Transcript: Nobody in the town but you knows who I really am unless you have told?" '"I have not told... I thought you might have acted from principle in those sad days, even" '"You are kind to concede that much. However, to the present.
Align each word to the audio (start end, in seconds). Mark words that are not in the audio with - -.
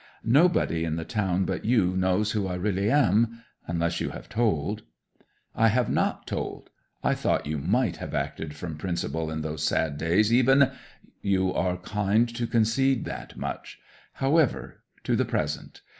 Nobody 0.25 0.83
in 0.83 0.95
the 0.95 1.05
town 1.05 1.45
but 1.45 1.63
you 1.63 1.95
knows 1.95 2.31
who 2.31 2.47
I 2.47 2.55
really 2.55 2.89
am 2.89 3.43
unless 3.67 4.01
you 4.01 4.09
have 4.09 4.29
told?" 4.29 4.81
'"I 5.53 5.67
have 5.67 5.91
not 5.91 6.25
told... 6.25 6.71
I 7.03 7.13
thought 7.13 7.45
you 7.45 7.59
might 7.59 7.97
have 7.97 8.15
acted 8.15 8.55
from 8.55 8.79
principle 8.79 9.29
in 9.29 9.41
those 9.41 9.61
sad 9.61 9.99
days, 9.99 10.33
even" 10.33 10.71
'"You 11.21 11.53
are 11.53 11.77
kind 11.77 12.27
to 12.35 12.47
concede 12.47 13.05
that 13.05 13.37
much. 13.37 13.79
However, 14.13 14.81
to 15.03 15.15
the 15.15 15.23
present. 15.23 15.81